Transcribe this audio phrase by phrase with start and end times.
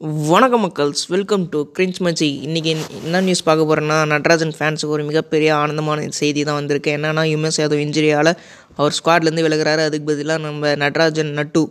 [0.00, 2.70] வணக்கம் மக்கள்ஸ் welcome to cringe மச்சி இன்றைக்கி
[3.06, 6.94] என்ன நியூஸ் பார்க்க போகிறேன்னா நட்ராஜன் ஃபேன்ஸுக்கு ஒரு மிகப்பெரிய ஆனந்தமான செய்தி தான் வந்திருக்கு.
[6.98, 8.30] என்னென்னா யுமேஸ் யாதவ் இன்ஜுரியால்
[8.78, 9.82] அவர் ஸ்குவாட்லேருந்து விலகுறாரு.
[9.88, 11.62] அதுக்கு பதிலாக நம்ம நட்ராஜன் நட்டு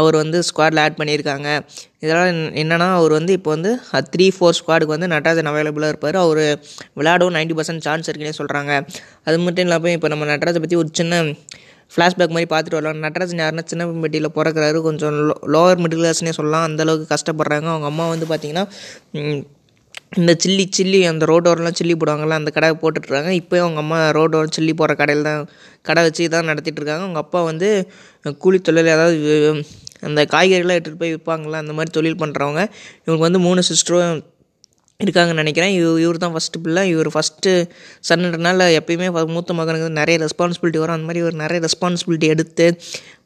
[0.00, 1.48] அவர் வந்து ஸ்குவாடில் ஆட் பண்ணியிருக்காங்க.
[2.04, 3.72] இதெல்லாம் என்னென்னா அவர் வந்து இப்போ வந்து
[4.16, 6.18] த்ரீ ஃபோர் ஸ்குவாடுக்கு வந்து நட்ராஜன் அவைலபிளாக இருப்பார்.
[6.24, 6.42] அவர்
[6.98, 8.72] விளையாடவும் நைன்ட்டி பர்சன்ட் சான்ஸ் இருக்குன்னே சொல்கிறாங்க
[9.28, 11.22] அது மட்டும் இல்லாமல் இப்போ நம்ம நட்ராஜை பற்றி ஒரு சின்ன
[11.92, 13.04] ஃப்ளாஷ்பேக் மாதிரி பார்த்துட்டு வரலாம்.
[13.06, 14.78] நடராஜன் யாருன்னா சின்ன பெட்டியில் பிறக்கிறாரு.
[14.88, 16.66] கொஞ்சம் லோ லோவர் மிடில் கிளாஸ்னே சொல்லலாம்.
[16.68, 17.68] அந்தளவுக்கு கஷ்டப்படுறாங்க.
[17.74, 18.64] அவங்க அம்மா வந்து பார்த்திங்கன்னா
[20.20, 23.30] இந்த சில்லி சில்லி அந்த ரோடோரெலாம் சில்லி போடுவாங்கள்ல அந்த கடை போட்டுட்ருக்காங்க.
[23.40, 25.42] இப்போ அவங்க அம்மா ரோடோரம் சில்லி போடுற கடையில் தான்
[25.88, 27.68] கடை வச்சு தான் நடத்திட்டுருக்காங்க அவங்க அப்பா வந்து
[28.44, 29.18] கூலி தொழில் அதாவது
[30.08, 32.62] அந்த காய்கறிலாம் எடுத்துகிட்டு போய் விற்பாங்களா அந்த மாதிரி தொழில் பண்ணுறவங்க
[33.02, 34.18] இவங்களுக்கு வந்து மூணு சிஸ்டரும்
[35.04, 35.72] இருக்காங்கன்னு நினைக்கிறேன்.
[35.78, 36.82] இவர் இவர் தான் ஃபஸ்ட்டு பிள்ளை.
[36.92, 37.50] இவர் ஃபஸ்ட்டு
[38.08, 40.96] சன்ன்றனால எப்பயுமே மூத்த மகனுக்கு நிறைய ரெஸ்பான்சிபிலிட்டி வரும்.
[40.96, 42.66] அந்த மாதிரி இவர் நிறைய ரெஸ்பான்சிபிலிட்டி எடுத்து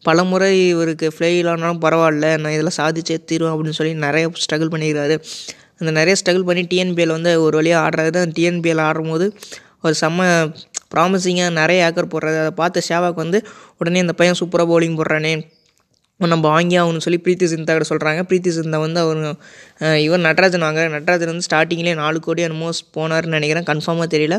[0.09, 5.17] பல முறை இவருக்கு ஃபெயில் ஆனாலும் பரவாயில்ல நான் இதெல்லாம் சாதிச்சே தீருவேன் அப்படின்னு சொல்லி நிறைய ஸ்ட்ரகிள் பண்ணிக்கிறாரு.
[5.81, 9.27] அந்த நிறைய ஸ்ட்ரகிள் பண்ணி டிஎன்பிஎல் வந்து ஒரு வழியாக ஆடுறாரு அந்த டிஎன்பிஎல் ஆடும்போது
[9.85, 10.23] ஒரு செம்ம
[10.95, 12.39] ப்ராமிசிங்காக நிறைய ஏக்கர் போடுறாரு.
[12.43, 13.39] அதை பார்த்து ஷேவாக் வந்து
[13.81, 15.33] உடனே இந்த பையன் சூப்பராக பவுலிங் போடுறானே.
[16.33, 19.21] நம்ம வாங்கி ஆகணும்னு சொல்லி பிரீத்தி சிந்தா கிட்ட சொல்கிறாங்க பிரீத்தி சிந்தா வந்து அவர்
[20.07, 20.81] இவர் நடராஜன் வாங்க.
[20.97, 23.67] நடராஜன் வந்து ஸ்டார்டிங்லேயே நாலு கோடி என்னமோ போனார்னு நினைக்கிறேன்.
[23.71, 24.39] கன்ஃபார்மாக தெரியல.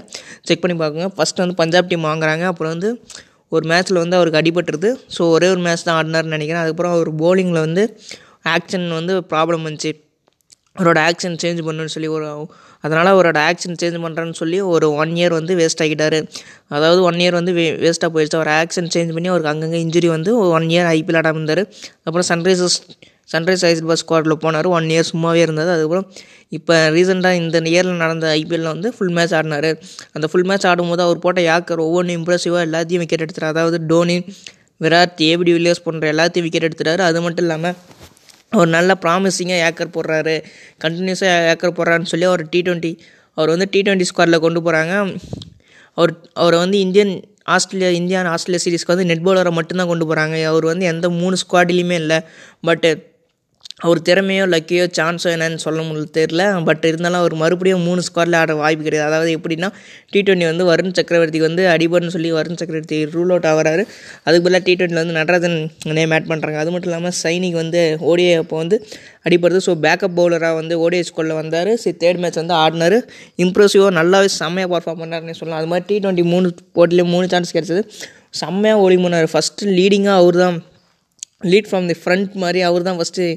[0.49, 2.45] செக் பண்ணி பார்க்குங்க ஃபஸ்ட்டு வந்து பஞ்சாப் டீம் வாங்குறாங்க.
[2.51, 2.91] அப்புறம் வந்து
[3.55, 4.89] ஒரு மேட்ச்சில் வந்து அவருக்கு அடிபட்டுருது.
[5.15, 6.61] ஸோ ஒரே ஒரு மேட்ச் தான் ஆடினார்னு நினைக்கிறேன்.
[6.63, 7.83] அதுக்கப்புறம் அவர் போலிங்கில் வந்து
[8.55, 9.91] ஆக்ஷன் வந்து ப்ராப்ளம் வந்துச்சு.
[10.75, 12.27] அவரோட ஆக்ஷன் சேஞ்ச் பண்ணுன்னு சொல்லி ஒரு
[12.85, 16.17] அதனால் அவரோட ஆக்ஷன் சேஞ்ச் பண்ணுறேன்னு சொல்லி ஒரு ஒன் இயர் வந்து வேஸ்ட் ஆகிட்டார்
[16.75, 20.31] அதாவது ஒன் இயர் வந்து வே வேஸ்ட்டாக போயிடுச்சு அவர் ஆக்ஷன் சேஞ்ச் பண்ணி அவருக்கு அங்கங்கே இன்ஜுரி வந்து
[20.57, 21.63] ஒன் இயர் ஐபிஎல் ஆடாமல் இருந்தார்.
[22.07, 22.77] அப்புறம் சன்ரைசர்ஸ்
[23.33, 24.67] சன்ரைஸ் ஹைதராபாத் ஸ்குவாடில் போனார்.
[24.77, 25.71] ஒன் இயர் சும்மாவே இருந்தார்.
[25.75, 26.07] அதுக்கப்புறம்
[26.57, 29.69] இப்போ ரீசெண்டாக இந்த இயரில் நடந்த ஐபிஎல்லில் வந்து ஃபுல் மேட்ச் ஆடினார்.
[30.15, 33.53] அந்த ஃபுல் மேட்ச் ஆடும்போது அவர் போட்ட யாக்கர் ஒவ்வொன்றும் இம்ப்ரெசிவாக எல்லாத்தையும் விக்கெட் எடுத்துட்டார்.
[33.55, 34.17] அதாவது டோனி
[34.85, 37.03] விராட் ஏபிடி வில்லியர்ஸ் போன்ற எல்லாத்தையும் விக்கெட் எடுத்துட்டார்.
[37.09, 37.75] அது மட்டும் இல்லாமல்
[38.51, 40.43] அவர் நல்ல ப்ராமிசிங்காக ஏக்கர் போடுறாரு.
[40.83, 42.97] கண்டினியூஸாக ஏக்கர் போடுறாருன்னு சொல்லி அவர் டி ட்வெண்ட்டி
[43.33, 45.19] அவர் வந்து டி ட்வெண்ட்டி ஸ்குவாடில் கொண்டு போகிறாங்க
[45.93, 50.65] அவர் அவரை வந்து இந்தியன் ஆஸ்திரேலியா இந்தியா ஆஸ்திரேலியா சீரீஸ்க்கு வந்து நெட் பாலரை மட்டும்தான் கொண்டு போகிறாங்க அவர்
[50.65, 52.19] வந்து எந்த மூணு ஸ்குவாட்லேயுமே இல்லை.
[52.61, 53.10] பட்டு
[53.85, 58.53] அவர் திறமையோ லக்கியோ சான்ஸோ என்னன்னு சொல்ல முடியல தெரில பட் இருந்தாலும் அவர் மறுபடியும் மூணு ஸ்குவாடில் ஆட
[58.61, 59.07] வாய்ப்பு கிடையாது.
[59.09, 59.69] அதாவது எப்படின்னா
[60.13, 63.85] டி ட்வெண்ட்டி வந்து வருண் சக்கரவர்த்திக்கு வந்து அடிபர்னு சொல்லி வருண் சக்கரவர்த்தி ரூல் அவுட் ஆகிறாரு.
[64.27, 65.57] அதுக்கு பதிலாக டி ட்வெண்ட்டியில் வந்து நடராஜன்
[65.99, 68.79] நேம் ஆட் பண்ணுறாங்க அது மட்டும் இல்லாமல் சைனிக் வந்து ஓடிஐ அப்போ வந்து
[69.27, 71.71] அடிப்படுறது ஸோ பேக்கப் பவுலராக வந்து ஓடிஐ ஸ்கோரில் வந்தார்.
[71.83, 72.97] சரி தேர்ட் மேட்ச் வந்து ஆடினார்.
[73.45, 75.61] இம்ப்ரெசிவாக நல்லாவே செம்மையாக பர்ஃபார்ம் பண்ணார்னே சொல்லலாம்.
[75.61, 77.83] அது மாதிரி டி ட்வெண்ட்டி மூணு போட்டிலேயும் மூணு சான்ஸ் கிடச்சிது.
[78.41, 79.29] செம்மையாக ஓடி போனார்.
[79.33, 80.57] ஃபஸ்ட்டு லீடிங்காக அவர் தான்
[81.51, 83.27] லீட் ஃப்ரம் தி ஃப்ரண்ட் மாதிரி அவர் தான் ஃபஸ்ட்டு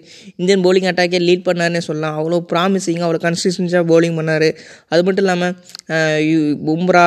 [0.40, 2.16] இந்தியன் பவுலிங் அட்டாக்கே லீட் பண்ணார்னே சொல்லலாம்.
[2.20, 4.48] அவ்வளோ ப்ராமிசிங்காக அவ்வளோ கன்சிஸ்டன்ஸாக பவுலிங் பண்ணார்.
[4.92, 5.54] அது மட்டும் இல்லாமல்
[6.66, 7.06] பும்ரா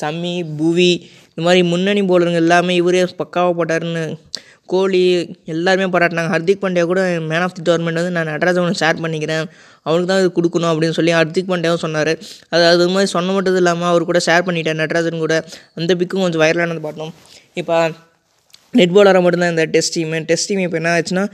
[0.00, 0.92] சம்மி புவி
[1.30, 4.02] இந்த மாதிரி முன்னணி பவுலருங்க எல்லாமே இவரே பக்காவாக போட்டாருன்னு
[4.72, 5.00] கோலி
[5.52, 6.30] எல்லாருமே பாராட்டினாங்க.
[6.34, 7.00] ஹர்திக் பாண்டியா கூட
[7.30, 9.44] மேன் ஆஃப் தி டோர்னமெண்ட் வந்து நான் நடராஜன் ஷேர் பண்ணிக்கிறேன்.
[9.86, 12.12] அவனுக்கு தான் இது கொடுக்கணும் அப்படின்னு சொல்லி ஹர்திக் பாண்டியாவும் சொன்னார்.
[12.52, 14.80] அது அது மாதிரி சொன்ன மட்டும் இல்லாமல் அவர் கூட ஷேர் பண்ணிட்டேன்.
[14.82, 15.36] நடராஜன் கூட
[15.80, 17.12] அந்த பிக்கும் கொஞ்சம் வைரலானது பாட்டோம்
[17.62, 17.76] இப்போ
[18.78, 21.24] நெட் பாலராக மட்டும்தான் இந்த டெஸ்ட் டீமு டெஸ்ட் டீம் இப்போ என்ன ஆச்சுன்னா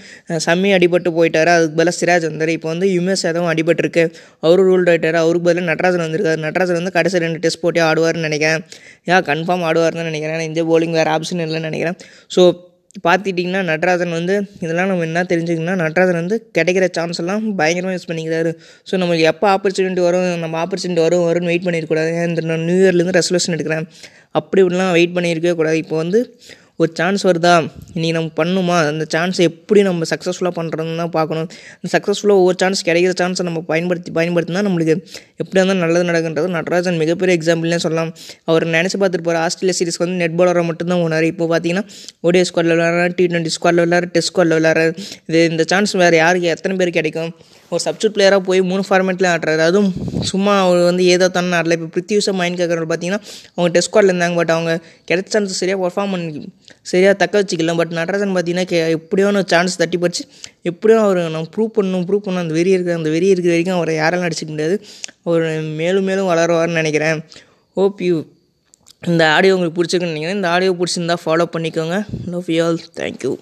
[0.47, 1.51] சம்மி அடிபட்டு போயிட்டார்.
[1.57, 2.53] அதுக்கு பதிலாக சிராஜ் வந்தார்.
[2.57, 4.05] இப்போ வந்து யுமேஸ் யாதவும் அடிபட்டிருக்கு.
[4.47, 6.41] அவரும் ரூல் ஆகிட்டார் அவருக்கு பதிலாக நடராஜன் வந்திருக்காரு.
[6.49, 8.63] நடராஜன் வந்து கடைசி ரெண்டு டெஸ்ட் போட்டி ஆடுவார்னு நினைக்கிறேன்.
[9.13, 10.43] ஏன் கன்ஃபார்ம் ஆடுவார்னு நினைக்கிறேன்.
[10.51, 11.99] இந்த போலிங் வேறு ஆப்ஷன் இல்லைன்னு நினைக்கிறேன்.
[12.37, 12.43] ஸோ
[13.07, 14.35] பார்த்துட்டிங்கன்னா நடராஜன் வந்து
[14.65, 18.51] இதெல்லாம் நம்ம என்ன தெரிஞ்சுக்கணும்னா நடராஜன் வந்து கிடைக்கிற சான்ஸ் எல்லாம் பயங்கரமாக யூஸ் பண்ணிக்கிறாரு.
[18.89, 23.15] ஸோ நம்மளுக்கு எப்போ ஆப்பர்ச்சுனிட்டி வரும் நம்ம ஆப்பர்ச்சுனிட்டி வரும் வரும்னு வெயிட் பண்ணியிருக்கூடாது இந்த நான் நியூ இயர்லேருந்து
[23.19, 23.87] ரெசல்யூஷன் எடுக்கிறேன்.
[24.41, 25.79] அப்படி இப்படிலாம் வெயிட் பண்ணியிருக்கவே கூடாது.
[25.85, 26.21] இப்போ வந்து
[26.81, 27.55] ஒரு சான்ஸ் வருதா?
[27.95, 28.75] இன்றைக்கி நம்ம பண்ணுமா?
[28.91, 31.49] அந்த சான்ஸை எப்படி நம்ம சக்ஸஸ்ஃபுல்லாக பண்ணுறதுன்னு தான் பார்க்கணும்.
[31.79, 34.95] அந்த சக்ஸஸ்ஃபுல்லாக ஒவ்வொரு சான்ஸ் கிடைக்கிற சான்ஸை நம்ம பயன்படுத்தி பயன்படுத்தினா நம்மளுக்கு
[35.41, 38.11] எப்படி இருந்தால் நல்லது நடக்குன்றது நடராஜன் மிகப்பெரிய எக்ஸாம்பிள்னே சொல்லலாம்.
[38.51, 41.85] அவர் நினச்சி பார்த்துட்டு போகிற ஆஸ்திரேலியா சீரிஸ்க்கு வந்து நெட் பாலரை மட்டும்தான் ஓனார் இப்போ பார்த்தீங்கன்னா
[42.29, 44.93] ஓடிஐ ஸ்குவாடில் விளாட்றாரு டி ட்வெண்ட்டி ஸ்குவாடில் விளையாடுற டெஸ்ட் ஸ்குவாடில் விளாட்றாரு
[45.31, 47.33] இது இந்த சான்ஸ் வேறு யாருக்கு எத்தனை பேர் கிடைக்கும்?
[47.73, 49.65] ஒரு சப்ஸ்டியூட் பிளேயராக போய் மூணு ஃபார்மேட்டில் ஆடுறாரு.
[49.71, 49.91] அதுவும்
[50.31, 51.77] சும்மா அவர் வந்து ஏதோ தானே ஆடல.
[51.79, 53.21] இப்போ பிருத்திவிஷா மைண்ட் கேட்குறவங்க பார்த்தீங்கன்னா
[53.57, 54.37] அவங்க டெஸ்ட் ஸ்குவாடில் இருந்தாங்க.
[54.41, 54.73] பட் அவங்க
[55.11, 56.49] கிடைச்ச சான்ஸ் சரியாக பர்ஃபார்ம் பண்ணி
[56.91, 60.25] சரியாக தக்க வச்சுக்கலாம் பட் நடராஜன் பார்த்தீங்கன்னா கே எப்படியோ ஒன்று சான்ஸ் தட்டி பறிச்சு
[60.71, 62.45] எப்படியும் அவர் நம்ம ப்ரூவ் பண்ணணும் ப்ரூவ் பண்ணணும்.
[62.45, 64.77] அந்த வெறி இருக்கிற அந்த வெறி இருக்கிற வரைக்கும் அவரை யாராலும் அடிச்சிக்க முடியாது.
[65.29, 65.45] அவர்
[65.81, 67.21] மேலும் மேலும் வளருவார்னு நினைக்கிறேன்.
[67.79, 68.17] ஹோப் யூ
[69.11, 70.39] இந்த ஆடியோ உங்களுக்கு பிடிச்சிருக்குன்னு நினைக்கிறேன்.
[70.41, 71.99] இந்த ஆடியோ பிடிச்சிருந்தா ஃபாலோ பண்ணிக்கோங்க.
[72.33, 73.33] Love you all thank you